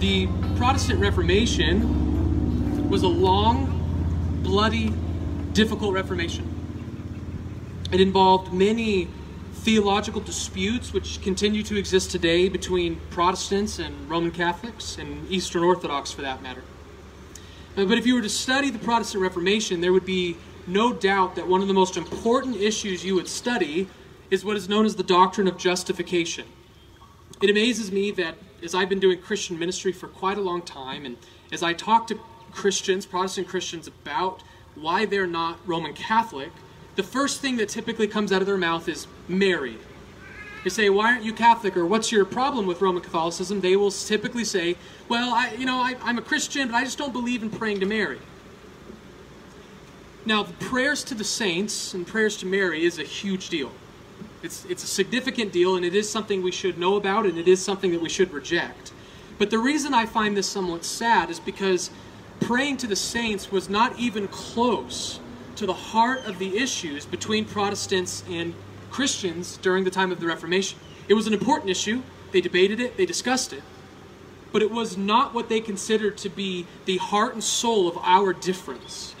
[0.00, 4.94] The Protestant Reformation was a long, bloody,
[5.52, 6.48] difficult Reformation.
[7.92, 9.08] It involved many
[9.56, 16.10] theological disputes which continue to exist today between Protestants and Roman Catholics and Eastern Orthodox
[16.10, 16.62] for that matter.
[17.76, 21.34] Uh, but if you were to study the Protestant Reformation, there would be no doubt
[21.34, 23.86] that one of the most important issues you would study
[24.30, 26.46] is what is known as the doctrine of justification.
[27.42, 31.04] It amazes me that as I've been doing Christian ministry for quite a long time,
[31.04, 31.16] and
[31.52, 32.20] as I talk to
[32.52, 34.42] Christians, Protestant Christians, about
[34.74, 36.50] why they're not Roman Catholic,
[36.96, 39.78] the first thing that typically comes out of their mouth is Mary.
[40.64, 43.90] They say, "Why aren't you Catholic?" or "What's your problem with Roman Catholicism?" They will
[43.90, 44.76] typically say,
[45.08, 47.80] "Well, I, you know, I, I'm a Christian, but I just don't believe in praying
[47.80, 48.18] to Mary."
[50.26, 53.72] Now, prayers to the saints and prayers to Mary is a huge deal.
[54.42, 57.46] It's, it's a significant deal, and it is something we should know about, and it
[57.46, 58.92] is something that we should reject.
[59.38, 61.90] But the reason I find this somewhat sad is because
[62.40, 65.20] praying to the saints was not even close
[65.56, 68.54] to the heart of the issues between Protestants and
[68.90, 70.78] Christians during the time of the Reformation.
[71.08, 72.02] It was an important issue.
[72.32, 73.62] They debated it, they discussed it.
[74.52, 78.32] But it was not what they considered to be the heart and soul of our
[78.32, 79.14] difference.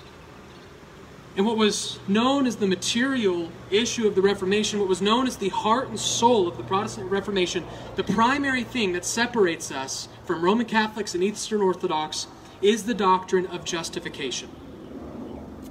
[1.36, 5.36] And what was known as the material issue of the Reformation, what was known as
[5.36, 7.64] the heart and soul of the Protestant Reformation,
[7.94, 12.26] the primary thing that separates us from Roman Catholics and Eastern Orthodox
[12.60, 14.48] is the doctrine of justification.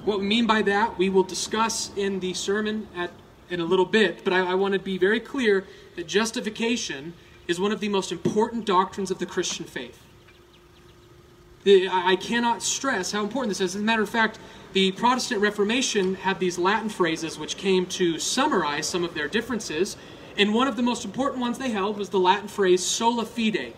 [0.05, 3.11] What we mean by that, we will discuss in the sermon at,
[3.49, 7.13] in a little bit, but I, I want to be very clear that justification
[7.47, 10.01] is one of the most important doctrines of the Christian faith.
[11.65, 13.75] I cannot stress how important this is.
[13.75, 14.39] As a matter of fact,
[14.73, 19.97] the Protestant Reformation had these Latin phrases which came to summarize some of their differences,
[20.37, 23.73] and one of the most important ones they held was the Latin phrase sola fide.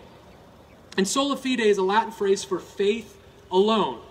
[0.97, 3.17] And sola fide is a Latin phrase for faith
[3.49, 4.01] alone.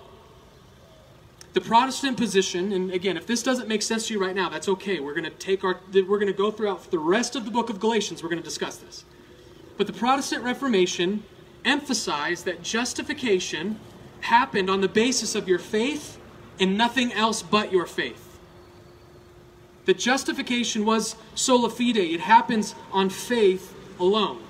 [1.52, 4.68] The Protestant position, and again, if this doesn't make sense to you right now, that's
[4.68, 5.00] okay.
[5.00, 7.70] We're going to take our, we're going to go throughout the rest of the book
[7.70, 8.22] of Galatians.
[8.22, 9.04] We're going to discuss this.
[9.76, 11.24] But the Protestant Reformation
[11.64, 13.80] emphasized that justification
[14.20, 16.19] happened on the basis of your faith
[16.60, 18.38] and nothing else but your faith.
[19.86, 24.42] That justification was sola fide, it happens on faith alone.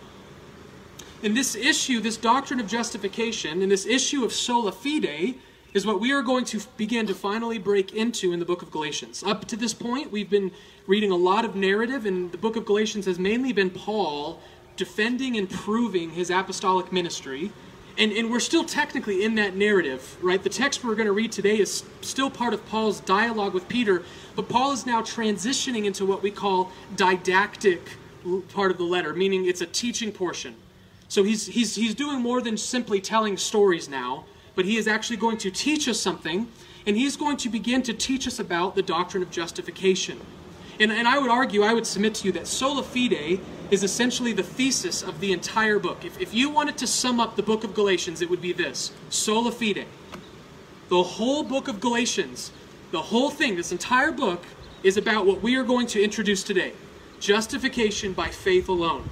[1.22, 5.37] And this issue, this doctrine of justification, and this issue of sola fide,
[5.72, 8.71] is what we are going to begin to finally break into in the book of
[8.71, 9.22] Galatians.
[9.22, 10.50] Up to this point, we've been
[10.87, 14.41] reading a lot of narrative, and the book of Galatians has mainly been Paul
[14.77, 17.53] defending and proving his apostolic ministry.
[18.00, 20.43] And, and we're still technically in that narrative, right?
[20.43, 24.03] The text we're going to read today is still part of Paul's dialogue with Peter,
[24.34, 27.99] but Paul is now transitioning into what we call didactic
[28.55, 30.56] part of the letter, meaning it's a teaching portion.
[31.09, 34.25] So he's, he's, he's doing more than simply telling stories now,
[34.55, 36.49] but he is actually going to teach us something,
[36.87, 40.19] and he's going to begin to teach us about the doctrine of justification.
[40.81, 43.39] And, and I would argue, I would submit to you that sola fide
[43.71, 46.07] is essentially the thesis of the entire book.
[46.07, 48.91] If, if you wanted to sum up the book of Galatians, it would be this
[49.11, 49.87] sola fide.
[50.89, 52.51] The whole book of Galatians,
[52.93, 54.43] the whole thing, this entire book,
[54.83, 56.73] is about what we are going to introduce today
[57.21, 59.09] justification by faith alone.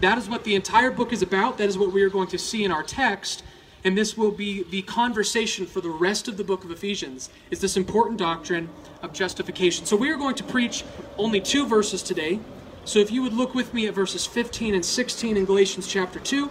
[0.00, 1.58] That is what the entire book is about.
[1.58, 3.44] That is what we are going to see in our text.
[3.84, 7.60] And this will be the conversation for the rest of the book of Ephesians, is
[7.60, 8.68] this important doctrine
[9.02, 9.86] of justification.
[9.86, 10.84] So we are going to preach
[11.16, 12.40] only two verses today.
[12.84, 16.18] So if you would look with me at verses 15 and 16 in Galatians chapter
[16.18, 16.50] 2,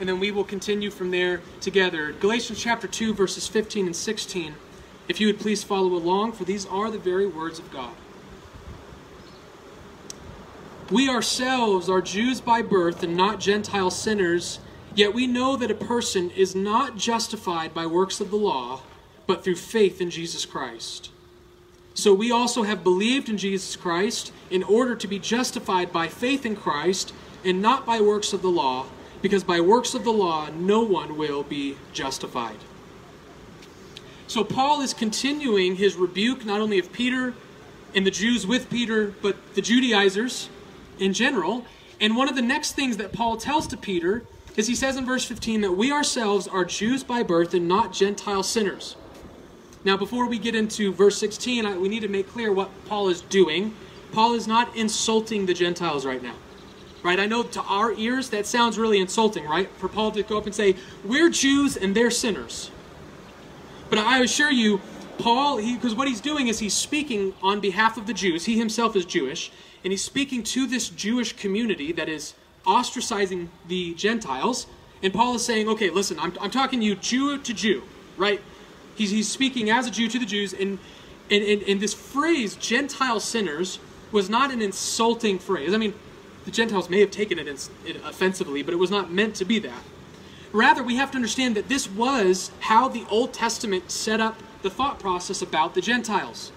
[0.00, 2.12] and then we will continue from there together.
[2.12, 4.54] Galatians chapter 2, verses 15 and 16.
[5.08, 7.92] If you would please follow along, for these are the very words of God.
[10.90, 14.58] We ourselves are Jews by birth and not Gentile sinners,
[14.94, 18.82] yet we know that a person is not justified by works of the law,
[19.26, 21.10] but through faith in Jesus Christ.
[21.94, 26.46] So we also have believed in Jesus Christ in order to be justified by faith
[26.46, 27.12] in Christ
[27.44, 28.86] and not by works of the law,
[29.22, 32.58] because by works of the law no one will be justified.
[34.26, 37.34] So Paul is continuing his rebuke not only of Peter
[37.94, 40.48] and the Jews with Peter, but the Judaizers
[40.98, 41.64] in general.
[42.00, 44.22] And one of the next things that Paul tells to Peter
[44.56, 47.92] is he says in verse 15 that we ourselves are Jews by birth and not
[47.92, 48.96] Gentile sinners.
[49.84, 53.08] Now, before we get into verse 16, I, we need to make clear what Paul
[53.08, 53.74] is doing.
[54.12, 56.34] Paul is not insulting the Gentiles right now.
[57.02, 57.18] Right?
[57.18, 59.70] I know to our ears that sounds really insulting, right?
[59.78, 62.70] For Paul to go up and say, We're Jews and they're sinners.
[63.88, 64.82] But I assure you,
[65.16, 68.44] Paul, because what he's doing is he's speaking on behalf of the Jews.
[68.44, 69.50] He himself is Jewish,
[69.82, 72.34] and he's speaking to this Jewish community that is
[72.66, 74.66] ostracizing the Gentiles.
[75.02, 77.82] And Paul is saying, okay, listen, I'm, I'm talking you Jew to Jew,
[78.16, 78.40] right?
[78.94, 80.52] He's, he's speaking as a Jew to the Jews.
[80.52, 80.78] And,
[81.30, 83.78] and, and, and this phrase, Gentile sinners,
[84.12, 85.72] was not an insulting phrase.
[85.72, 85.94] I mean,
[86.44, 89.58] the Gentiles may have taken it, it offensively, but it was not meant to be
[89.60, 89.82] that.
[90.52, 94.70] Rather, we have to understand that this was how the Old Testament set up the
[94.70, 96.50] thought process about the Gentiles.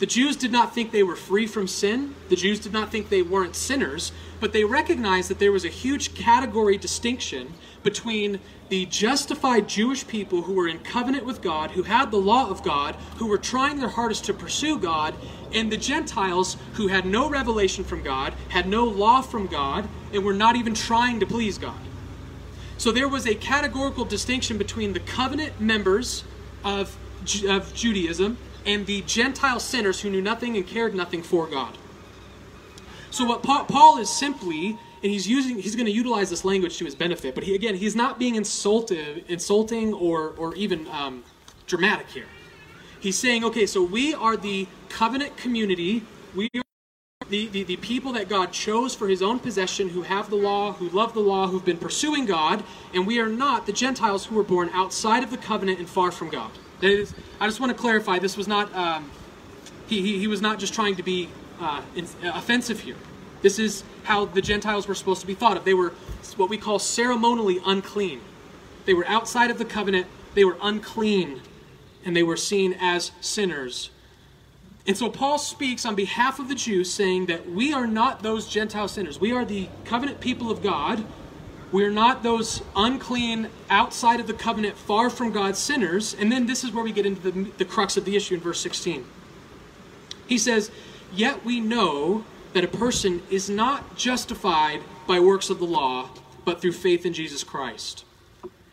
[0.00, 2.14] The Jews did not think they were free from sin.
[2.28, 5.68] The Jews did not think they weren't sinners, but they recognized that there was a
[5.68, 11.84] huge category distinction between the justified Jewish people who were in covenant with God, who
[11.84, 15.14] had the law of God, who were trying their hardest to pursue God,
[15.52, 20.24] and the Gentiles who had no revelation from God, had no law from God, and
[20.24, 21.80] were not even trying to please God.
[22.76, 26.24] So there was a categorical distinction between the covenant members
[26.62, 26.96] of,
[27.48, 31.76] of Judaism and the Gentile sinners who knew nothing and cared nothing for God.
[33.10, 36.84] So what Paul is simply and he's using he's going to utilize this language to
[36.84, 41.24] his benefit but he again he's not being insultive insulting or or even um,
[41.66, 42.26] dramatic here.
[43.00, 46.02] He's saying okay so we are the covenant community.
[46.34, 46.62] We are
[47.28, 50.72] the, the, the people that god chose for his own possession who have the law
[50.72, 52.64] who love the law who've been pursuing god
[52.94, 56.10] and we are not the gentiles who were born outside of the covenant and far
[56.10, 56.50] from god.
[56.82, 57.06] I
[57.42, 59.10] just want to clarify this was not um,
[59.88, 61.28] he, he, he was not just trying to be
[61.60, 61.82] uh,
[62.22, 62.96] offensive here
[63.42, 65.64] this is how the Gentiles were supposed to be thought of.
[65.64, 65.92] They were
[66.36, 68.20] what we call ceremonially unclean.
[68.84, 71.42] They were outside of the covenant, they were unclean,
[72.04, 73.90] and they were seen as sinners.
[74.86, 78.48] And so Paul speaks on behalf of the Jews, saying that we are not those
[78.48, 79.20] Gentile sinners.
[79.20, 81.04] We are the covenant people of God.
[81.70, 86.14] We are not those unclean, outside of the covenant, far from God sinners.
[86.14, 88.40] And then this is where we get into the, the crux of the issue in
[88.40, 89.04] verse 16.
[90.26, 90.70] He says,
[91.12, 96.10] Yet we know that a person is not justified by works of the law,
[96.44, 98.04] but through faith in Jesus Christ.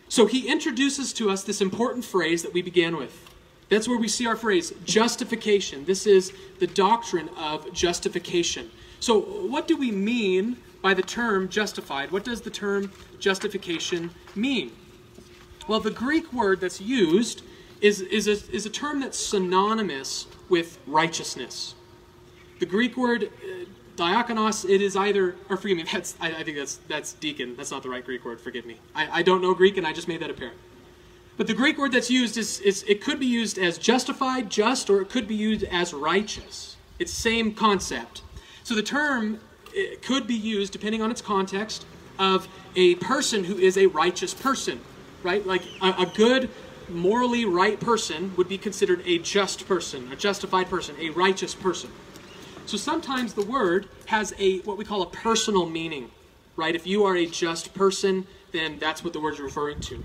[0.09, 3.29] So he introduces to us this important phrase that we began with.
[3.69, 5.85] That's where we see our phrase, justification.
[5.85, 8.69] This is the doctrine of justification.
[8.99, 12.11] So, what do we mean by the term justified?
[12.11, 14.71] What does the term justification mean?
[15.67, 17.41] Well, the Greek word that's used
[17.81, 21.73] is, is, a, is a term that's synonymous with righteousness.
[22.60, 23.66] The Greek word uh,
[23.98, 27.56] diakonos, it is either, or forgive me, that's, I, I, think that's, that's deacon.
[27.56, 28.78] That's not the right Greek word, forgive me.
[28.94, 30.57] I, I don't know Greek and I just made that apparent.
[31.38, 34.90] But the Greek word that's used is, is, it could be used as justified, just,
[34.90, 36.78] or it could be used as righteous.
[36.98, 38.22] It's same concept.
[38.63, 39.42] So the term
[40.02, 41.86] could be used, depending on its context,
[42.18, 44.80] of a person who is a righteous person,
[45.24, 45.46] right?
[45.46, 46.50] Like a, a good,
[46.90, 51.92] morally right person would be considered a just person, a justified person, a righteous person.
[52.65, 56.09] So sometimes the word has a what we call a personal meaning,
[56.56, 56.75] right?
[56.75, 60.03] If you are a just person, then that's what the word's referring to.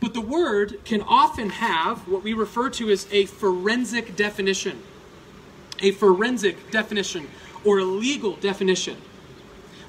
[0.00, 4.82] But the word can often have what we refer to as a forensic definition.
[5.80, 7.28] A forensic definition
[7.64, 8.96] or a legal definition.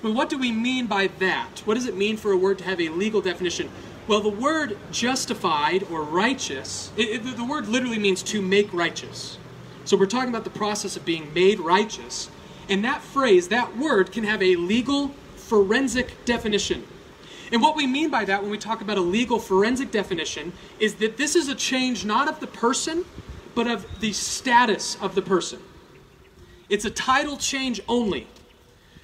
[0.03, 1.61] Well, what do we mean by that?
[1.65, 3.71] What does it mean for a word to have a legal definition?
[4.05, 9.37] Well, the word justified or righteous, it, it, the word literally means to make righteous.
[9.85, 12.29] So we're talking about the process of being made righteous.
[12.69, 16.85] And that phrase, that word, can have a legal forensic definition.
[17.51, 20.95] And what we mean by that when we talk about a legal forensic definition is
[20.95, 23.05] that this is a change not of the person,
[23.53, 25.59] but of the status of the person.
[26.69, 28.27] It's a title change only.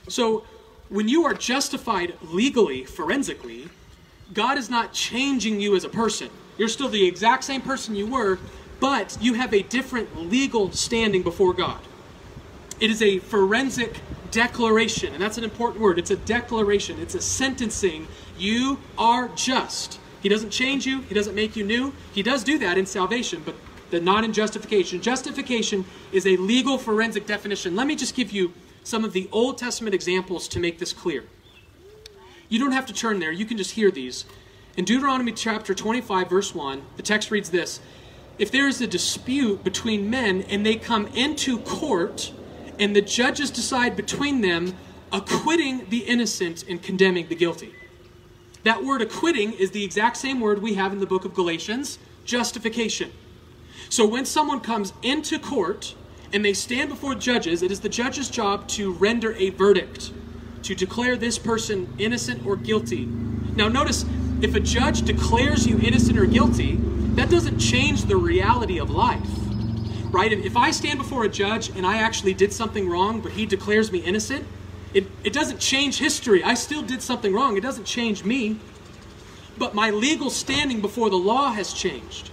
[0.08, 0.46] So
[0.88, 3.70] when you are justified legally, forensically,
[4.34, 6.30] God is not changing you as a person.
[6.58, 8.40] You're still the exact same person you were,
[8.80, 11.80] but you have a different legal standing before God.
[12.80, 14.00] It is a forensic
[14.32, 16.00] declaration, and that's an important word.
[16.00, 18.08] It's a declaration, it's a sentencing.
[18.38, 20.00] You are just.
[20.22, 21.94] He doesn't change you, He doesn't make you new.
[22.14, 23.56] He does do that in salvation, but
[23.90, 25.02] the not in justification.
[25.02, 27.76] Justification is a legal forensic definition.
[27.76, 31.24] Let me just give you some of the Old Testament examples to make this clear.
[32.48, 34.26] You don't have to turn there, you can just hear these.
[34.78, 37.80] In Deuteronomy chapter 25, verse 1, the text reads this
[38.40, 42.32] if there is a dispute between men and they come into court
[42.80, 44.74] and the judges decide between them,
[45.12, 47.74] acquitting the innocent and condemning the guilty.
[48.64, 52.00] That word acquitting is the exact same word we have in the book of Galatians
[52.24, 53.12] justification.
[53.90, 55.96] So when someone comes into court
[56.32, 60.12] and they stand before judges, it is the judge's job to render a verdict,
[60.64, 63.06] to declare this person innocent or guilty.
[63.06, 64.06] Now, notice
[64.42, 66.80] if a judge declares you innocent or guilty,
[67.16, 69.30] that doesn't change the reality of life.
[70.12, 70.32] Right?
[70.32, 73.92] If I stand before a judge and I actually did something wrong, but he declares
[73.92, 74.46] me innocent,
[74.94, 76.44] It, it doesn't change history.
[76.44, 77.58] I still did something wrong.
[77.58, 78.58] It doesn't change me.
[79.58, 82.32] But my legal standing before the law has changed.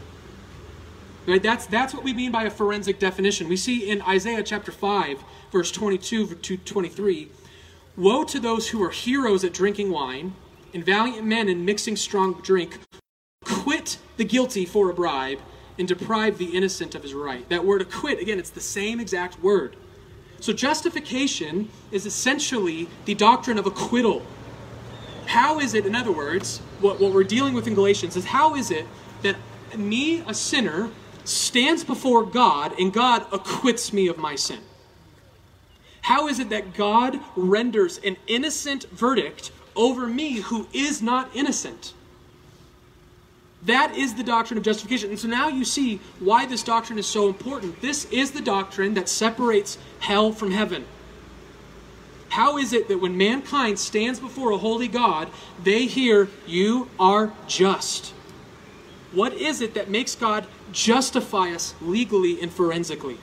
[1.27, 1.43] Right?
[1.43, 3.49] That's, that's what we mean by a forensic definition.
[3.49, 7.29] We see in Isaiah chapter 5, verse 22 to 23
[7.97, 10.35] Woe to those who are heroes at drinking wine,
[10.75, 12.79] and valiant men in mixing strong drink.
[13.47, 15.39] Quit the guilty for a bribe,
[15.79, 17.49] and deprive the innocent of his right.
[17.49, 19.77] That word acquit, again, it's the same exact word.
[20.41, 24.25] So justification is essentially the doctrine of acquittal.
[25.27, 28.55] How is it, in other words, what, what we're dealing with in Galatians is how
[28.55, 28.87] is it
[29.23, 29.37] that
[29.77, 30.91] me, a sinner,
[31.25, 34.61] stands before God and God acquits me of my sin?
[36.03, 41.95] How is it that God renders an innocent verdict over me who is not innocent?
[43.67, 45.11] That is the doctrine of justification.
[45.11, 47.81] And so now you see why this doctrine is so important.
[47.81, 50.85] This is the doctrine that separates hell from heaven.
[52.29, 55.29] How is it that when mankind stands before a holy God,
[55.63, 58.13] they hear, You are just?
[59.13, 63.19] What is it that makes God justify us legally and forensically?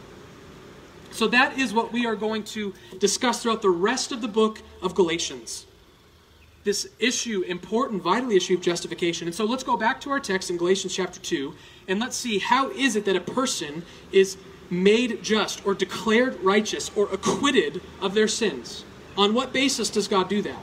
[1.12, 4.62] So that is what we are going to discuss throughout the rest of the book
[4.82, 5.68] of Galatians.
[6.64, 9.28] This issue, important, vital issue of justification.
[9.28, 11.54] And so let's go back to our text in Galatians chapter 2
[11.88, 14.38] and let's see how is it that a person is
[14.70, 18.86] made just or declared righteous or acquitted of their sins?
[19.18, 20.62] On what basis does God do that?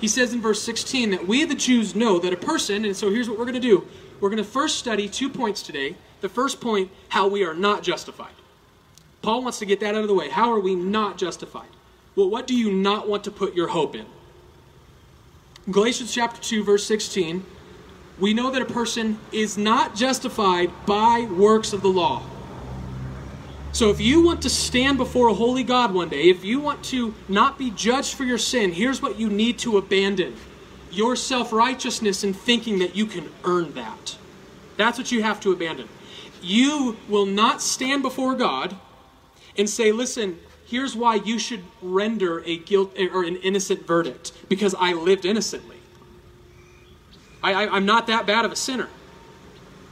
[0.00, 3.10] He says in verse 16 that we the Jews know that a person, and so
[3.10, 3.86] here's what we're going to do.
[4.20, 5.96] We're going to first study two points today.
[6.20, 8.32] The first point, how we are not justified.
[9.22, 10.28] Paul wants to get that out of the way.
[10.28, 11.68] How are we not justified?
[12.14, 14.06] Well, what do you not want to put your hope in?
[15.70, 17.44] Galatians chapter 2, verse 16,
[18.18, 22.22] we know that a person is not justified by works of the law.
[23.72, 26.82] So if you want to stand before a holy God one day, if you want
[26.84, 30.36] to not be judged for your sin, here's what you need to abandon
[30.90, 34.16] your self righteousness and thinking that you can earn that.
[34.78, 35.88] That's what you have to abandon.
[36.40, 38.74] You will not stand before God
[39.56, 44.74] and say, listen, here's why you should render a guilt or an innocent verdict because
[44.78, 45.76] I lived innocently.
[47.42, 48.88] I, am not that bad of a sinner.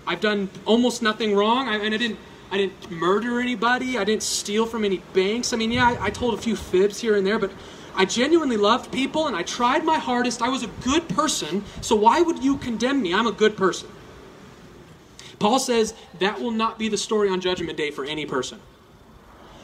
[0.06, 2.18] I've done almost nothing wrong, I, and I didn't.
[2.48, 3.98] I didn't murder anybody.
[3.98, 5.52] I didn't steal from any banks.
[5.52, 7.50] I mean, yeah, I, I told a few fibs here and there, but
[7.96, 10.40] I genuinely loved people and I tried my hardest.
[10.40, 11.64] I was a good person.
[11.80, 13.12] So why would you condemn me?
[13.12, 13.88] I'm a good person.
[15.40, 18.60] Paul says that will not be the story on Judgment Day for any person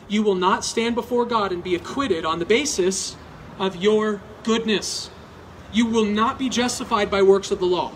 [0.09, 3.16] you will not stand before God and be acquitted on the basis
[3.59, 5.11] of your goodness.
[5.73, 7.92] You will not be justified by works of the law.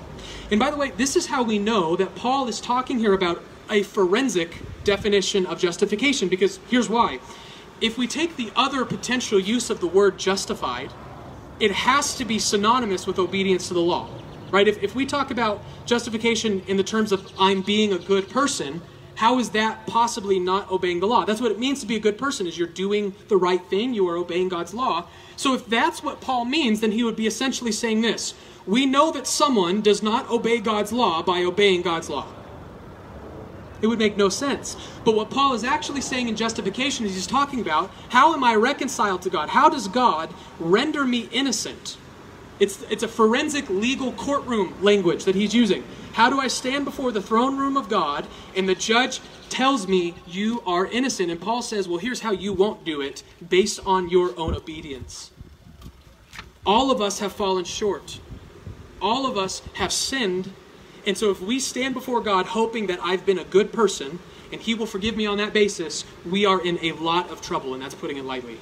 [0.51, 3.43] And by the way, this is how we know that Paul is talking here about
[3.69, 7.19] a forensic definition of justification, because here's why.
[7.81, 10.93] If we take the other potential use of the word justified,
[11.59, 14.09] it has to be synonymous with obedience to the law.
[14.53, 14.69] Right?
[14.69, 18.81] If, if we talk about justification in the terms of I'm being a good person,
[19.17, 21.25] how is that possibly not obeying the law?
[21.25, 23.95] That's what it means to be a good person is you're doing the right thing,
[23.95, 25.09] you are obeying God's law.
[25.37, 28.35] So if that's what Paul means, then he would be essentially saying this.
[28.67, 32.27] We know that someone does not obey God's law by obeying God's law.
[33.83, 34.77] It would make no sense.
[35.05, 38.55] But what Paul is actually saying in justification is he's talking about how am I
[38.55, 39.51] reconciled to God?
[39.51, 41.97] How does God render me innocent?
[42.59, 45.85] It's, it's a forensic legal courtroom language that he's using.
[46.15, 49.21] How do I stand before the throne room of God and the judge
[49.51, 51.31] tells me you are innocent?
[51.31, 55.31] And Paul says, well, here's how you won't do it based on your own obedience.
[56.65, 58.19] All of us have fallen short,
[59.01, 60.53] all of us have sinned.
[61.07, 64.19] And so if we stand before God hoping that I've been a good person
[64.51, 67.75] and he will forgive me on that basis, we are in a lot of trouble,
[67.75, 68.59] and that's putting it lightly.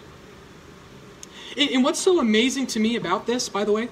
[1.57, 3.89] And what's so amazing to me about this, by the way,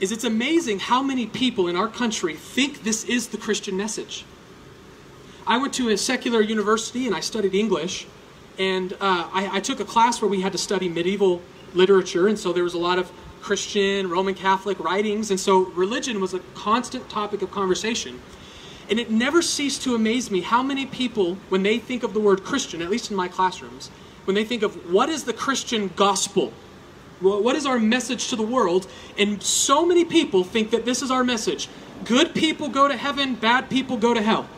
[0.00, 4.24] is it's amazing how many people in our country think this is the Christian message.
[5.46, 8.06] I went to a secular university and I studied English,
[8.58, 11.42] and uh, I, I took a class where we had to study medieval
[11.74, 16.20] literature, and so there was a lot of Christian, Roman Catholic writings, and so religion
[16.20, 18.22] was a constant topic of conversation.
[18.88, 22.20] And it never ceased to amaze me how many people, when they think of the
[22.20, 23.90] word Christian, at least in my classrooms,
[24.24, 26.52] when they think of what is the Christian gospel,
[27.20, 28.86] what is our message to the world?
[29.16, 31.68] And so many people think that this is our message.
[32.04, 34.48] Good people go to heaven, bad people go to hell.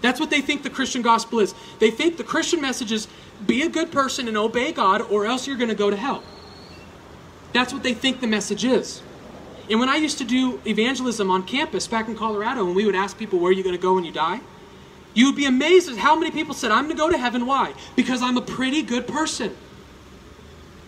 [0.00, 1.54] That's what they think the Christian gospel is.
[1.78, 3.08] They think the Christian message is
[3.46, 6.22] be a good person and obey God, or else you're going to go to hell.
[7.52, 9.02] That's what they think the message is.
[9.68, 12.94] And when I used to do evangelism on campus back in Colorado, and we would
[12.94, 14.40] ask people, Where are you going to go when you die?
[15.14, 17.46] You would be amazed at how many people said, I'm going to go to heaven.
[17.46, 17.72] Why?
[17.96, 19.56] Because I'm a pretty good person.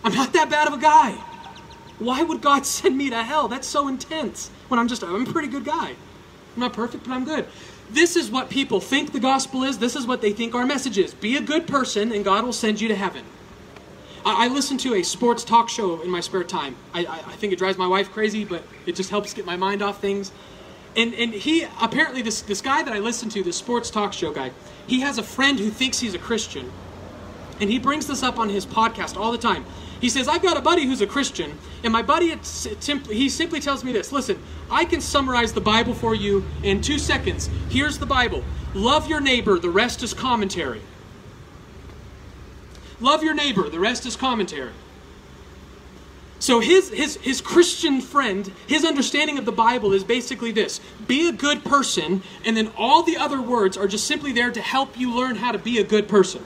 [0.03, 1.11] I'm not that bad of a guy.
[1.99, 3.47] Why would God send me to hell?
[3.47, 4.49] That's so intense.
[4.69, 5.89] When I'm just, I'm a pretty good guy.
[5.89, 7.45] I'm not perfect, but I'm good.
[7.89, 9.79] This is what people think the gospel is.
[9.79, 11.13] This is what they think our message is.
[11.13, 13.23] Be a good person, and God will send you to heaven.
[14.25, 16.75] I, I listen to a sports talk show in my spare time.
[16.93, 19.57] I, I, I think it drives my wife crazy, but it just helps get my
[19.57, 20.31] mind off things.
[20.95, 24.31] And, and he, apparently, this, this guy that I listen to, this sports talk show
[24.31, 24.51] guy,
[24.87, 26.71] he has a friend who thinks he's a Christian.
[27.59, 29.65] And he brings this up on his podcast all the time.
[29.99, 32.35] He says, I've got a buddy who's a Christian, and my buddy,
[33.09, 34.41] he simply tells me this Listen,
[34.71, 37.49] I can summarize the Bible for you in two seconds.
[37.69, 40.81] Here's the Bible Love your neighbor, the rest is commentary.
[43.01, 44.71] Love your neighbor, the rest is commentary.
[46.39, 51.27] So his, his, his Christian friend, his understanding of the Bible is basically this be
[51.27, 54.97] a good person, and then all the other words are just simply there to help
[54.97, 56.43] you learn how to be a good person.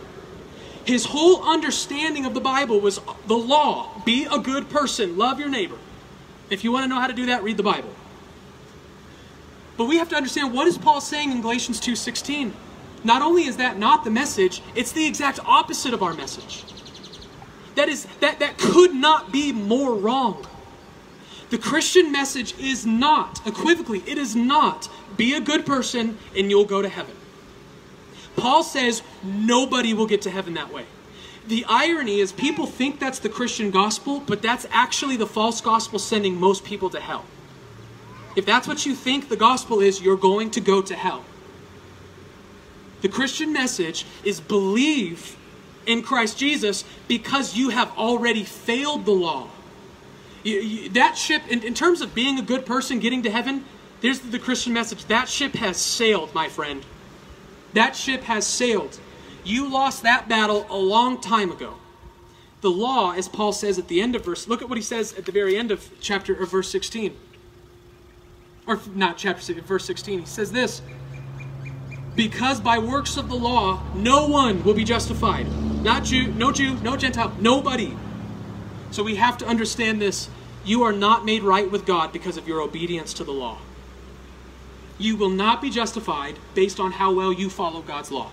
[0.86, 5.50] His whole understanding of the Bible was the law be a good person, love your
[5.50, 5.78] neighbor.
[6.50, 7.94] If you want to know how to do that, read the Bible.
[9.78, 12.54] But we have to understand what is Paul saying in Galatians 2:16?
[13.04, 16.64] Not only is that not the message, it's the exact opposite of our message.
[17.76, 20.46] That is that that could not be more wrong.
[21.50, 26.66] The Christian message is not, equivocally, it is not be a good person and you'll
[26.66, 27.16] go to heaven.
[28.36, 30.86] Paul says nobody will get to heaven that way.
[31.48, 36.00] The irony is people think that's the Christian gospel, but that's actually the false gospel
[36.00, 37.26] sending most people to hell.
[38.36, 41.26] If that's what you think the gospel is, you're going to go to hell.
[43.02, 45.36] The Christian message is believe
[45.86, 49.50] in Christ Jesus because you have already failed the law.
[50.44, 53.66] You, you, that ship, in, in terms of being a good person, getting to heaven,
[54.02, 55.06] there's the Christian message.
[55.06, 56.86] That ship has sailed, my friend.
[57.74, 59.00] That ship has sailed.
[59.44, 61.76] You lost that battle a long time ago.
[62.62, 65.14] The law, as Paul says at the end of verse, look at what he says
[65.14, 67.16] at the very end of chapter or verse 16.
[68.66, 70.20] Or not chapter 6, verse 16.
[70.22, 70.82] He says this
[72.16, 75.48] because by works of the law no one will be justified.
[75.84, 77.98] Not Jew, no Jew, no Gentile, nobody.
[78.92, 80.30] So we have to understand this.
[80.64, 83.58] You are not made right with God because of your obedience to the law.
[84.98, 88.32] You will not be justified based on how well you follow God's law.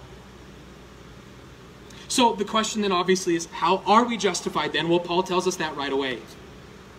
[2.11, 4.88] So the question then obviously is how are we justified then?
[4.88, 6.18] Well, Paul tells us that right away.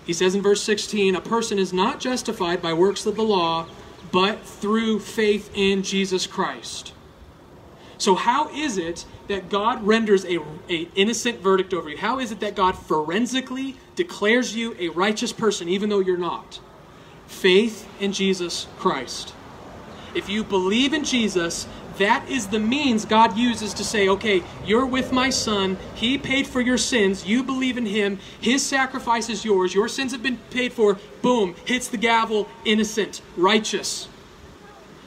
[0.05, 3.67] He says in verse 16, a person is not justified by works of the law,
[4.11, 6.93] but through faith in Jesus Christ.
[7.97, 11.97] So, how is it that God renders a, a, innocent verdict over you?
[11.97, 16.61] How is it that God forensically declares you a righteous person even though you're not?
[17.27, 19.35] Faith in Jesus Christ.
[20.15, 21.67] If you believe in Jesus,
[22.01, 25.77] that is the means God uses to say, okay, you're with my son.
[25.95, 27.25] He paid for your sins.
[27.25, 28.19] You believe in him.
[28.39, 29.73] His sacrifice is yours.
[29.73, 30.97] Your sins have been paid for.
[31.21, 34.07] Boom, hits the gavel, innocent, righteous.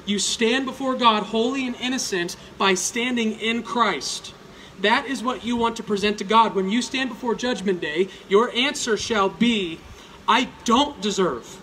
[0.06, 4.34] You stand before God holy and innocent by standing in Christ.
[4.80, 6.54] That is what you want to present to God.
[6.54, 9.80] When you stand before Judgment Day, your answer shall be,
[10.28, 11.60] I don't deserve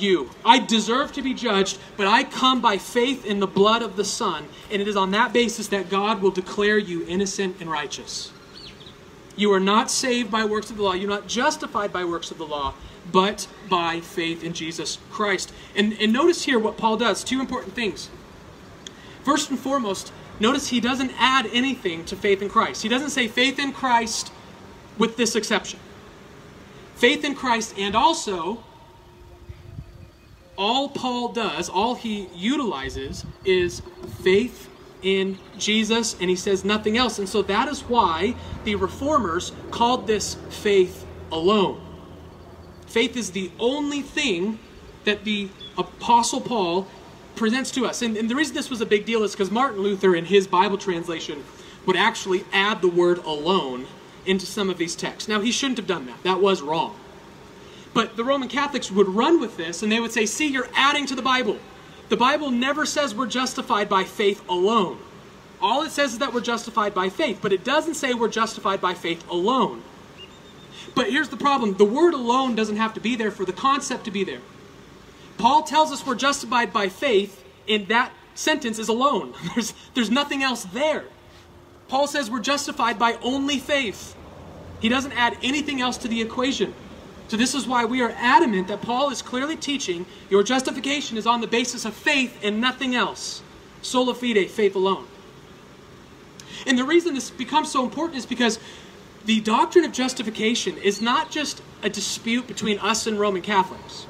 [0.00, 0.30] you.
[0.44, 4.04] I deserve to be judged, but I come by faith in the blood of the
[4.04, 8.32] Son, and it is on that basis that God will declare you innocent and righteous.
[9.36, 12.38] You are not saved by works of the law, you're not justified by works of
[12.38, 12.74] the law,
[13.10, 15.52] but by faith in Jesus Christ.
[15.74, 18.10] And, and notice here what Paul does two important things.
[19.24, 22.82] First and foremost, notice he doesn't add anything to faith in Christ.
[22.82, 24.32] He doesn't say faith in Christ
[24.98, 25.78] with this exception.
[26.94, 28.62] Faith in Christ and also
[30.60, 33.80] all Paul does, all he utilizes is
[34.22, 34.68] faith
[35.02, 37.18] in Jesus, and he says nothing else.
[37.18, 41.80] And so that is why the reformers called this faith alone.
[42.86, 44.58] Faith is the only thing
[45.04, 46.86] that the Apostle Paul
[47.36, 48.02] presents to us.
[48.02, 50.46] And, and the reason this was a big deal is because Martin Luther, in his
[50.46, 51.42] Bible translation,
[51.86, 53.86] would actually add the word alone
[54.26, 55.26] into some of these texts.
[55.26, 56.99] Now, he shouldn't have done that, that was wrong.
[57.92, 61.06] But the Roman Catholics would run with this and they would say, see, you're adding
[61.06, 61.58] to the Bible.
[62.08, 64.98] The Bible never says we're justified by faith alone.
[65.60, 68.80] All it says is that we're justified by faith, but it doesn't say we're justified
[68.80, 69.82] by faith alone.
[70.94, 74.04] But here's the problem the word alone doesn't have to be there for the concept
[74.04, 74.40] to be there.
[75.38, 79.34] Paul tells us we're justified by faith, and that sentence is alone.
[79.54, 81.04] There's, there's nothing else there.
[81.88, 84.14] Paul says we're justified by only faith.
[84.80, 86.72] He doesn't add anything else to the equation.
[87.30, 91.28] So, this is why we are adamant that Paul is clearly teaching your justification is
[91.28, 93.40] on the basis of faith and nothing else.
[93.82, 95.06] Sola fide, faith alone.
[96.66, 98.58] And the reason this becomes so important is because
[99.26, 104.08] the doctrine of justification is not just a dispute between us and Roman Catholics.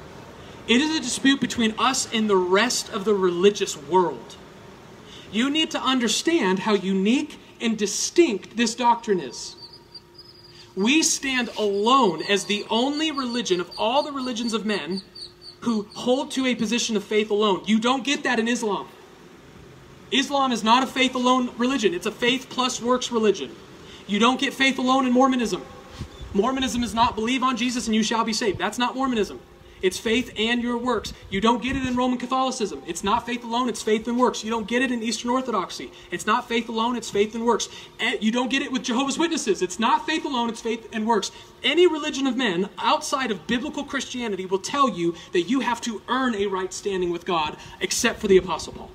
[0.67, 4.35] It is a dispute between us and the rest of the religious world.
[5.31, 9.57] You need to understand how unique and distinct this doctrine is.
[10.75, 15.01] We stand alone as the only religion of all the religions of men
[15.61, 17.63] who hold to a position of faith alone.
[17.65, 18.87] You don't get that in Islam.
[20.11, 23.55] Islam is not a faith alone religion, it's a faith plus works religion.
[24.07, 25.63] You don't get faith alone in Mormonism.
[26.33, 28.57] Mormonism is not believe on Jesus and you shall be saved.
[28.57, 29.39] That's not Mormonism.
[29.81, 31.13] It's faith and your works.
[31.29, 32.83] You don't get it in Roman Catholicism.
[32.85, 34.43] It's not faith alone, it's faith and works.
[34.43, 35.91] You don't get it in Eastern Orthodoxy.
[36.11, 37.69] It's not faith alone, it's faith and works.
[37.99, 39.61] And you don't get it with Jehovah's Witnesses.
[39.61, 41.31] It's not faith alone, it's faith and works.
[41.63, 46.01] Any religion of men outside of biblical Christianity will tell you that you have to
[46.07, 48.91] earn a right standing with God, except for the Apostle Paul.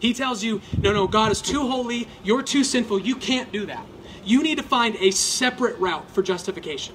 [0.00, 3.66] He tells you, no, no, God is too holy, you're too sinful, you can't do
[3.66, 3.84] that.
[4.24, 6.94] You need to find a separate route for justification.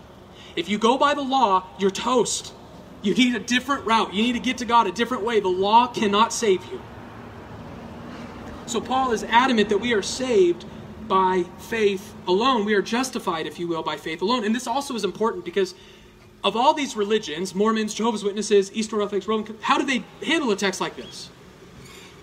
[0.55, 2.53] If you go by the law, you're toast.
[3.05, 4.15] You need a different route.
[4.15, 5.39] You need to get to God a different way.
[5.39, 6.81] The law cannot save you.
[8.65, 10.65] So Paul is adamant that we are saved
[11.07, 12.65] by faith alone.
[12.65, 14.43] We are justified, if you will, by faith alone.
[14.43, 15.75] And this also is important because
[16.43, 20.55] of all these religions, Mormons, Jehovah's Witnesses, Eastern Orthodox, Roman, how do they handle a
[20.55, 21.29] text like this?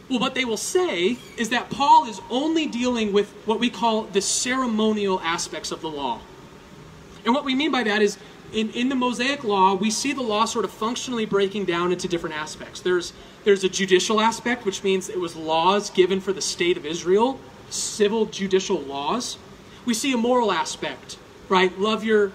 [0.09, 4.03] Well, what they will say is that Paul is only dealing with what we call
[4.03, 6.21] the ceremonial aspects of the law.
[7.25, 8.19] And what we mean by that is
[8.53, 12.09] in, in the Mosaic law, we see the law sort of functionally breaking down into
[12.09, 12.81] different aspects.
[12.81, 13.13] There's,
[13.45, 17.39] there's a judicial aspect, which means it was laws given for the state of Israel,
[17.71, 19.39] civil judicial laws.
[19.85, 21.77] We see a moral aspect, right?
[21.79, 22.33] Love your,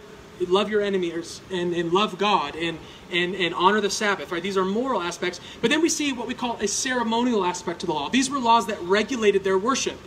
[0.47, 2.79] love your enemies and, and love God and,
[3.11, 4.43] and, and honor the Sabbath, right?
[4.43, 5.39] These are moral aspects.
[5.61, 8.09] But then we see what we call a ceremonial aspect to the law.
[8.09, 9.97] These were laws that regulated their worship.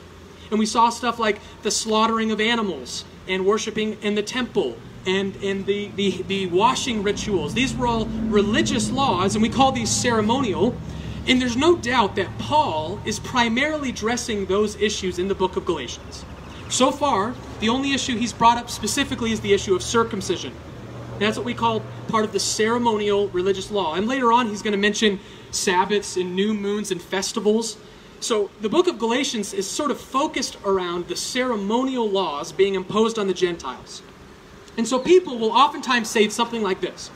[0.50, 5.34] And we saw stuff like the slaughtering of animals and worshiping in the temple and,
[5.66, 7.54] the, the, the washing rituals.
[7.54, 10.76] These were all religious laws, and we call these ceremonial.
[11.26, 15.64] And there's no doubt that Paul is primarily addressing those issues in the book of
[15.64, 16.24] Galatians.
[16.70, 20.54] So far, the only issue he's brought up specifically is the issue of circumcision.
[21.18, 23.94] That's what we call part of the ceremonial religious law.
[23.94, 27.76] And later on, he's going to mention Sabbaths and new moons and festivals.
[28.20, 33.18] So the book of Galatians is sort of focused around the ceremonial laws being imposed
[33.18, 34.02] on the Gentiles.
[34.80, 37.10] And so people will oftentimes say something like this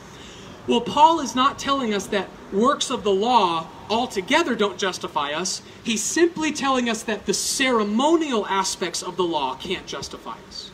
[0.67, 5.63] Well, Paul is not telling us that works of the law altogether don't justify us.
[5.83, 10.69] He's simply telling us that the ceremonial aspects of the law can't justify us.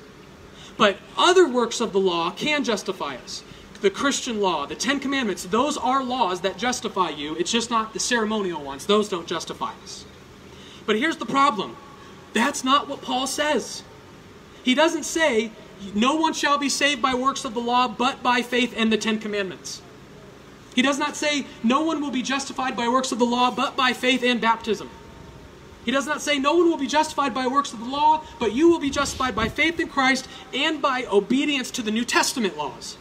[0.76, 3.42] But other works of the law can justify us.
[3.80, 7.38] The Christian law, the Ten Commandments, those are laws that justify you.
[7.38, 8.86] It's just not the ceremonial ones.
[8.86, 10.04] Those don't justify us.
[10.86, 11.78] But here's the problem
[12.34, 13.84] that's not what Paul says.
[14.62, 15.52] He doesn't say
[15.94, 18.98] no one shall be saved by works of the law, but by faith and the
[18.98, 19.82] Ten Commandments.
[20.76, 23.76] He does not say, no one will be justified by works of the law, but
[23.76, 24.90] by faith and baptism.
[25.84, 28.54] He does not say, no one will be justified by works of the law, but
[28.54, 32.58] you will be justified by faith in Christ and by obedience to the New Testament
[32.58, 32.98] laws.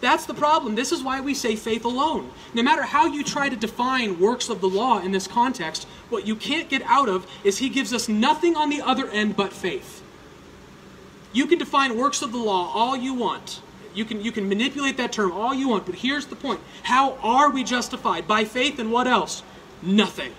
[0.00, 0.74] That's the problem.
[0.74, 2.30] This is why we say faith alone.
[2.54, 6.26] No matter how you try to define works of the law in this context, what
[6.26, 9.52] you can't get out of is he gives us nothing on the other end but
[9.52, 10.02] faith.
[11.32, 13.60] You can define works of the law all you want.
[13.94, 16.60] You can, you can manipulate that term all you want, but here's the point.
[16.84, 18.28] How are we justified?
[18.28, 19.42] By faith and what else?
[19.82, 20.32] Nothing.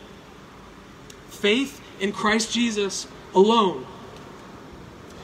[1.29, 3.85] Faith in Christ Jesus alone.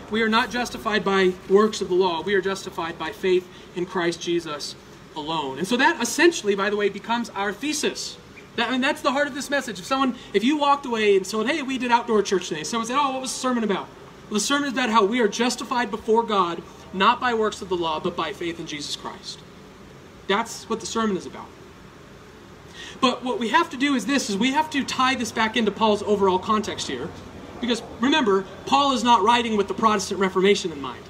[0.10, 2.21] We are not justified by works of the law.
[2.21, 4.75] We are justified by faith in Christ Jesus
[5.15, 5.58] alone.
[5.58, 8.17] And so that essentially, by the way, becomes our thesis.
[8.56, 9.80] That, I mean, that's the heart of this message.
[9.80, 12.88] If someone, if you walked away and said, hey, we did outdoor church today, someone
[12.88, 13.88] said, oh, what was the sermon about?
[14.29, 16.61] The sermon is about how we are justified before God,
[16.93, 19.39] not by works of the law, but by faith in Jesus Christ.
[20.27, 21.47] That's what the sermon is about.
[22.99, 25.55] But what we have to do is this is we have to tie this back
[25.55, 27.09] into Paul's overall context here.
[27.61, 31.03] Because remember, Paul is not writing with the Protestant Reformation in mind.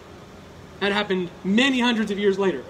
[0.80, 2.64] That happened many hundreds of years later.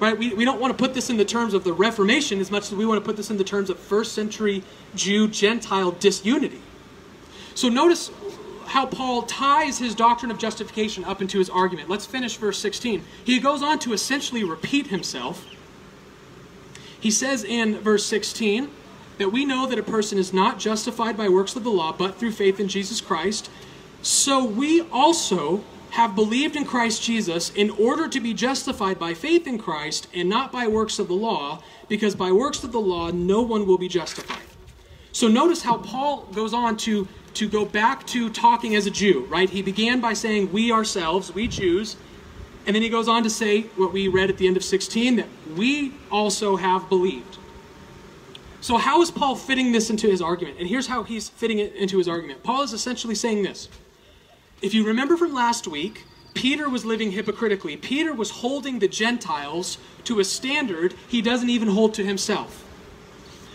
[0.00, 0.16] Right?
[0.16, 2.64] We, we don't want to put this in the terms of the Reformation as much
[2.64, 4.62] as we want to put this in the terms of first century
[4.94, 6.60] Jew Gentile disunity.
[7.54, 8.10] So notice
[8.68, 11.88] how Paul ties his doctrine of justification up into his argument.
[11.88, 13.02] Let's finish verse 16.
[13.24, 15.46] He goes on to essentially repeat himself.
[17.00, 18.70] He says in verse 16
[19.18, 22.16] that we know that a person is not justified by works of the law, but
[22.16, 23.50] through faith in Jesus Christ.
[24.02, 29.46] So we also have believed in Christ Jesus in order to be justified by faith
[29.46, 33.10] in Christ and not by works of the law, because by works of the law
[33.10, 34.42] no one will be justified.
[35.12, 39.24] So notice how Paul goes on to to go back to talking as a Jew,
[39.30, 39.48] right?
[39.48, 41.96] He began by saying, We ourselves, we Jews.
[42.66, 45.16] And then he goes on to say what we read at the end of 16
[45.16, 47.38] that we also have believed.
[48.60, 50.58] So, how is Paul fitting this into his argument?
[50.58, 52.42] And here's how he's fitting it into his argument.
[52.42, 53.68] Paul is essentially saying this.
[54.60, 57.76] If you remember from last week, Peter was living hypocritically.
[57.76, 62.64] Peter was holding the Gentiles to a standard he doesn't even hold to himself.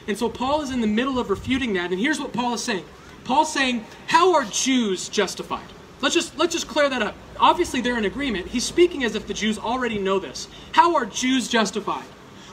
[0.07, 1.91] And so Paul is in the middle of refuting that.
[1.91, 2.85] And here's what Paul is saying
[3.23, 5.65] Paul's saying, How are Jews justified?
[6.01, 7.15] Let's just, let's just clear that up.
[7.39, 8.47] Obviously, they're in agreement.
[8.47, 10.47] He's speaking as if the Jews already know this.
[10.73, 12.05] How are Jews justified?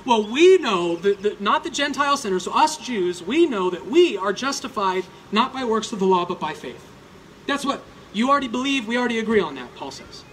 [0.07, 4.17] Well, we know that, not the Gentile sinners, so us Jews, we know that we
[4.17, 6.87] are justified not by works of the law, but by faith.
[7.47, 10.25] That's what you already believe, we already agree on that, Paul says.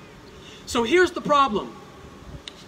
[0.66, 1.76] So here's the problem.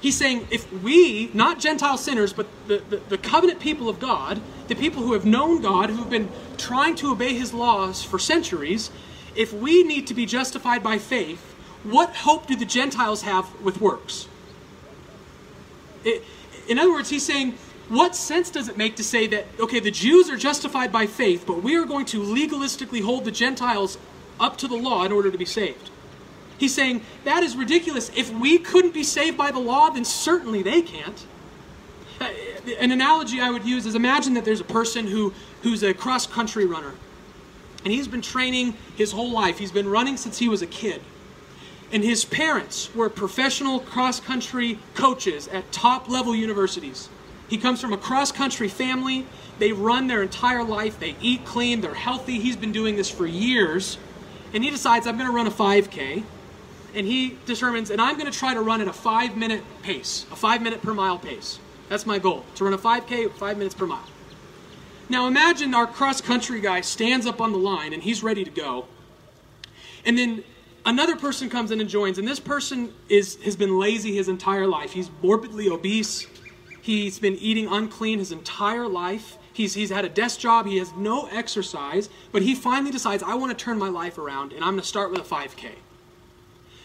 [0.01, 4.41] He's saying if we, not Gentile sinners, but the, the, the, covenant people of God,
[4.69, 8.91] the people who have known God, who've been trying to obey his laws for centuries,
[9.35, 13.81] if we need to be justified by faith, what hope do the Gentiles have with
[13.81, 14.27] works?
[16.05, 16.23] It,
[16.67, 17.55] in other words, he's saying,
[17.89, 21.45] what sense does it make to say that, okay, the Jews are justified by faith,
[21.47, 23.97] but we are going to legalistically hold the Gentiles
[24.39, 25.89] up to the law in order to be saved.
[26.59, 28.11] He's saying that is ridiculous.
[28.15, 31.25] If we couldn't be saved by the law, then certainly they can't.
[32.79, 36.27] An analogy I would use is imagine that there's a person who, who's a cross
[36.27, 36.93] country runner.
[37.83, 39.57] And he's been training his whole life.
[39.59, 41.01] He's been running since he was a kid.
[41.91, 47.09] And his parents were professional cross country coaches at top level universities.
[47.47, 49.25] He comes from a cross country family.
[49.57, 50.99] They run their entire life.
[50.99, 51.81] They eat clean.
[51.81, 52.39] They're healthy.
[52.39, 53.97] He's been doing this for years
[54.53, 56.23] and he decides I'm going to run a 5K,
[56.95, 60.25] and he determines, and I'm going to try to run at a five minute pace,
[60.31, 61.59] a five minute per mile pace.
[61.89, 64.07] That's my goal, to run a 5K five minutes per mile.
[65.09, 68.51] Now imagine our cross country guy stands up on the line and he's ready to
[68.51, 68.85] go.
[70.05, 70.43] And then
[70.85, 74.67] another person comes in and joins, and this person is, has been lazy his entire
[74.67, 74.93] life.
[74.93, 76.27] He's morbidly obese.
[76.81, 79.37] He's been eating unclean his entire life.
[79.51, 83.33] He's, he's had a desk job, he has no exercise, but he finally decides, I
[83.33, 85.71] want to turn my life around and I'm going to start with a 5K.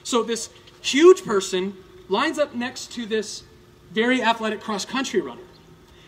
[0.02, 1.76] So this huge person
[2.08, 3.44] lines up next to this
[3.94, 5.40] very athletic cross country runner.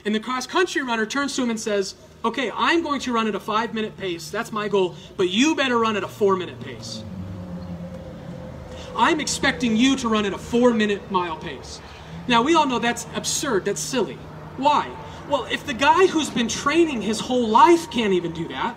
[0.05, 1.95] And the cross country runner turns to him and says,
[2.25, 4.31] Okay, I'm going to run at a five minute pace.
[4.31, 4.97] That's my goal.
[5.17, 7.03] But you better run at a four minute pace.
[8.97, 11.81] I'm expecting you to run at a four minute mile pace.
[12.27, 13.65] Now, we all know that's absurd.
[13.65, 14.19] That's silly.
[14.57, 14.91] Why?
[15.29, 18.77] Well, if the guy who's been training his whole life can't even do that,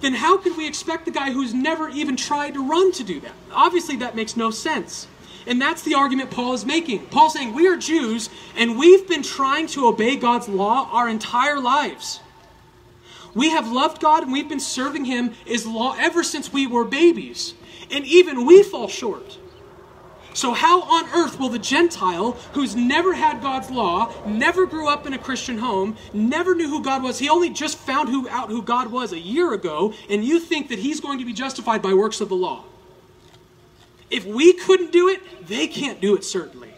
[0.00, 3.20] then how could we expect the guy who's never even tried to run to do
[3.20, 3.32] that?
[3.52, 5.06] Obviously, that makes no sense.
[5.46, 7.06] And that's the argument Paul is making.
[7.06, 11.60] Paul's saying we are Jews and we've been trying to obey God's law our entire
[11.60, 12.20] lives.
[13.34, 16.84] We have loved God and we've been serving Him as law ever since we were
[16.84, 17.54] babies.
[17.90, 19.38] And even we fall short.
[20.36, 25.06] So, how on earth will the Gentile, who's never had God's law, never grew up
[25.06, 28.50] in a Christian home, never knew who God was, he only just found who, out
[28.50, 31.80] who God was a year ago, and you think that he's going to be justified
[31.80, 32.64] by works of the law?
[34.10, 36.70] If we couldn't do it, they can't do it, certainly.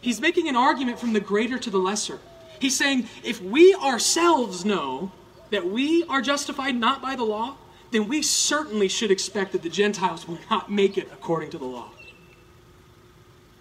[0.00, 2.18] He's making an argument from the greater to the lesser.
[2.58, 5.12] He's saying if we ourselves know
[5.50, 7.56] that we are justified not by the law,
[7.90, 11.64] then we certainly should expect that the Gentiles will not make it according to the
[11.64, 11.90] law.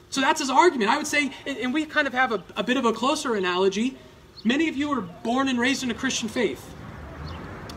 [0.09, 0.89] So that's his argument.
[0.89, 3.97] I would say, and we kind of have a, a bit of a closer analogy.
[4.43, 6.73] Many of you were born and raised in a Christian faith.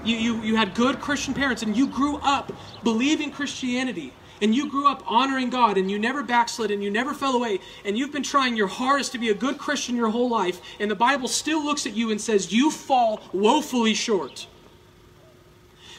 [0.04, 4.12] You, you, you had good Christian parents, and you grew up believing Christianity,
[4.44, 7.60] and you grew up honoring God, and you never backslid, and you never fell away,
[7.82, 10.90] and you've been trying your hardest to be a good Christian your whole life, and
[10.90, 14.46] the Bible still looks at you and says, You fall woefully short.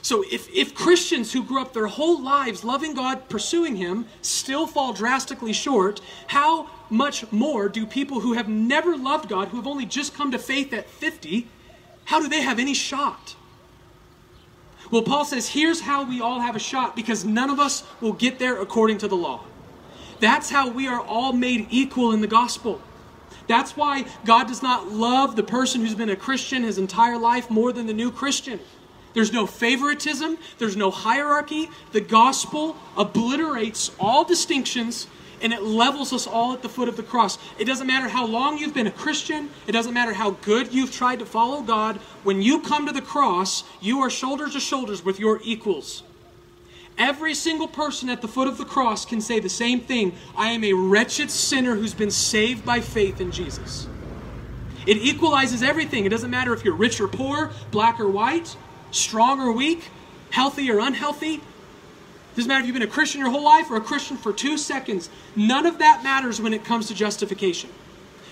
[0.04, 4.68] So if, if Christians who grew up their whole lives loving God, pursuing Him, still
[4.68, 9.66] fall drastically short, how much more do people who have never loved God, who have
[9.66, 11.48] only just come to faith at 50,
[12.04, 13.35] how do they have any shot?
[14.92, 18.14] Well, Paul says, here's how we all have a shot because none of us will
[18.14, 19.44] get there according to the law.
[20.20, 22.82] That's how we are all made equal in the gospel.
[23.48, 27.50] That's why God does not love the person who's been a Christian his entire life
[27.50, 28.60] more than the new Christian.
[29.14, 31.70] There's no favoritism, there's no hierarchy.
[31.92, 35.08] The gospel obliterates all distinctions
[35.46, 37.38] and it levels us all at the foot of the cross.
[37.60, 40.92] It doesn't matter how long you've been a Christian, it doesn't matter how good you've
[40.92, 41.98] tried to follow God.
[42.24, 46.02] When you come to the cross, you are shoulder to shoulders with your equals.
[46.98, 50.50] Every single person at the foot of the cross can say the same thing I
[50.50, 53.88] am a wretched sinner who's been saved by faith in Jesus.
[54.88, 56.06] It equalizes everything.
[56.06, 58.58] It doesn't matter if you're rich or poor, black or white
[58.96, 59.90] strong or weak,
[60.32, 61.42] healthy or unhealthy.
[62.36, 64.58] Doesn't matter if you've been a Christian your whole life or a Christian for two
[64.58, 65.10] seconds.
[65.36, 67.70] None of that matters when it comes to justification.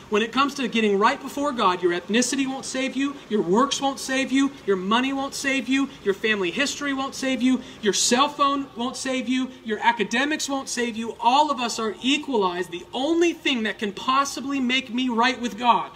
[0.09, 3.81] When it comes to getting right before God, your ethnicity won't save you, your works
[3.81, 7.93] won't save you, your money won't save you, your family history won't save you, your
[7.93, 11.15] cell phone won't save you, your academics won't save you.
[11.19, 12.71] All of us are equalized.
[12.71, 15.89] The only thing that can possibly make me right with God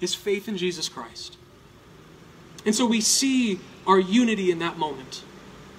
[0.00, 1.36] is faith in Jesus Christ.
[2.64, 5.24] And so we see our unity in that moment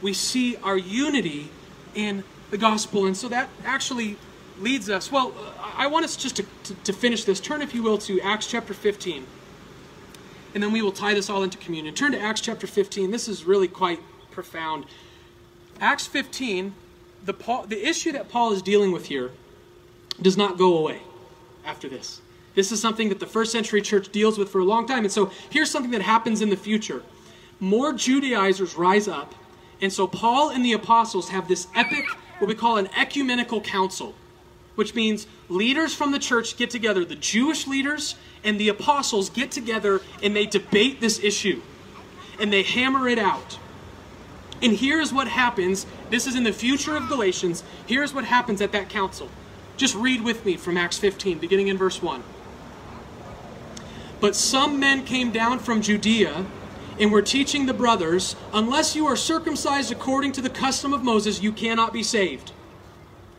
[0.01, 1.49] we see our unity
[1.95, 3.05] in the gospel.
[3.05, 4.17] And so that actually
[4.59, 5.11] leads us.
[5.11, 5.33] Well,
[5.75, 7.39] I want us just to, to, to, finish this.
[7.39, 9.25] Turn, if you will, to Acts chapter 15.
[10.53, 11.95] And then we will tie this all into communion.
[11.95, 13.11] Turn to Acts chapter 15.
[13.11, 13.99] This is really quite
[14.31, 14.85] profound.
[15.79, 16.73] Acts 15,
[17.25, 19.31] the, Paul, the issue that Paul is dealing with here
[20.21, 21.01] does not go away
[21.65, 22.21] after this.
[22.53, 25.03] This is something that the first century church deals with for a long time.
[25.03, 27.01] And so here's something that happens in the future
[27.59, 29.35] more Judaizers rise up
[29.81, 32.05] and so Paul and the apostles have this epic,
[32.37, 34.13] what we call an ecumenical council,
[34.75, 39.51] which means leaders from the church get together, the Jewish leaders and the apostles get
[39.51, 41.61] together and they debate this issue
[42.39, 43.57] and they hammer it out.
[44.61, 45.87] And here's what happens.
[46.11, 47.63] This is in the future of Galatians.
[47.87, 49.29] Here's what happens at that council.
[49.75, 52.23] Just read with me from Acts 15, beginning in verse 1.
[54.19, 56.45] But some men came down from Judea
[57.01, 61.41] and we're teaching the brothers unless you are circumcised according to the custom of Moses,
[61.41, 62.51] you cannot be saved.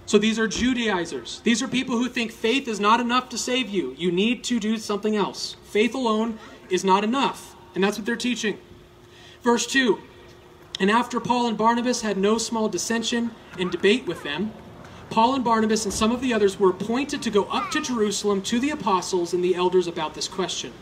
[0.05, 1.41] So these are Judaizers.
[1.45, 3.95] These are people who think faith is not enough to save you.
[3.97, 5.55] You need to do something else.
[5.63, 7.55] Faith alone is not enough.
[7.77, 8.59] And that's what they're teaching.
[9.45, 10.01] Verse 2
[10.81, 14.53] And after Paul and Barnabas had no small dissension and debate with them,
[15.09, 18.43] Paul and Barnabas and some of the others were appointed to go up to Jerusalem
[18.43, 20.73] to the apostles and the elders about this question.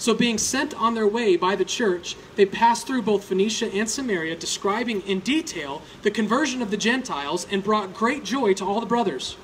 [0.00, 3.86] So, being sent on their way by the church, they passed through both Phoenicia and
[3.86, 8.80] Samaria, describing in detail the conversion of the Gentiles and brought great joy to all
[8.80, 9.36] the brothers.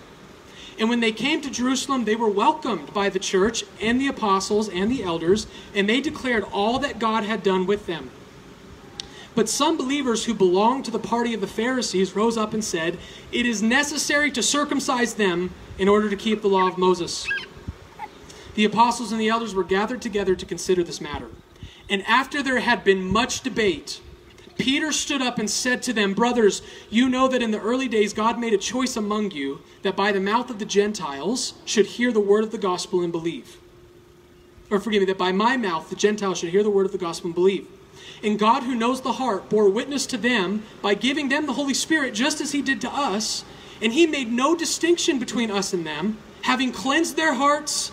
[0.78, 4.70] And when they came to Jerusalem, they were welcomed by the church and the apostles
[4.70, 8.10] and the elders, and they declared all that God had done with them.
[9.34, 12.96] But some believers who belonged to the party of the Pharisees rose up and said,
[13.30, 17.28] It is necessary to circumcise them in order to keep the law of Moses
[18.56, 21.28] the apostles and the elders were gathered together to consider this matter.
[21.88, 24.00] And after there had been much debate,
[24.58, 28.14] Peter stood up and said to them, Brothers, you know that in the early days
[28.14, 32.10] God made a choice among you that by the mouth of the Gentiles should hear
[32.10, 33.58] the word of the gospel and believe.
[34.70, 36.98] Or forgive me, that by my mouth the Gentiles should hear the word of the
[36.98, 37.68] gospel and believe.
[38.22, 41.74] And God, who knows the heart, bore witness to them by giving them the Holy
[41.74, 43.44] Spirit just as He did to us.
[43.82, 47.92] And He made no distinction between us and them, having cleansed their hearts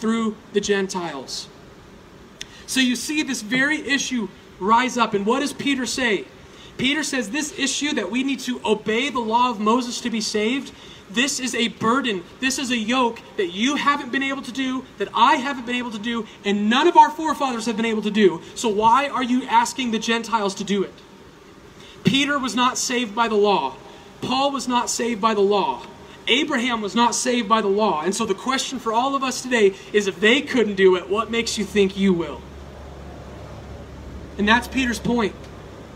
[0.00, 1.48] through the Gentiles.
[2.66, 4.28] So you see this very issue
[4.60, 5.14] rise up.
[5.14, 6.24] And what does Peter say?
[6.76, 10.20] Peter says this issue that we need to obey the law of Moses to be
[10.20, 10.72] saved.
[11.10, 12.22] This is a burden.
[12.40, 15.76] This is a yoke that you haven't been able to do, that I haven't been
[15.76, 18.42] able to do, and none of our forefathers have been able to do.
[18.54, 20.92] So why are you asking the Gentiles to do it?
[22.04, 23.74] Peter was not saved by the law.
[24.20, 25.82] Paul was not saved by the law.
[26.28, 28.02] Abraham was not saved by the law.
[28.02, 31.08] And so the question for all of us today is if they couldn't do it,
[31.08, 32.40] what makes you think you will?
[34.38, 35.34] And that's Peter's point.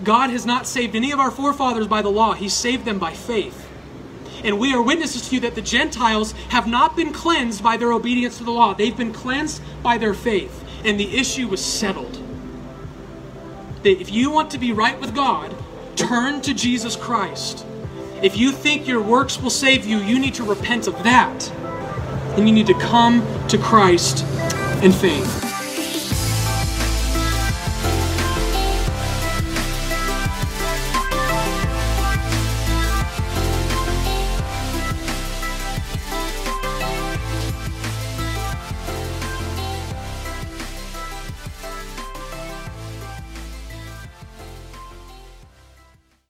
[0.03, 3.13] God has not saved any of our forefathers by the law, He saved them by
[3.13, 3.69] faith.
[4.45, 7.93] And we are witnesses to you that the Gentiles have not been cleansed by their
[7.93, 10.65] obedience to the law, they've been cleansed by their faith.
[10.85, 12.21] And the issue was settled.
[13.85, 15.55] That if you want to be right with God,
[15.95, 17.65] turn to Jesus Christ.
[18.23, 21.51] If you think your works will save you, you need to repent of that.
[22.37, 24.25] And you need to come to Christ
[24.81, 25.52] in faith.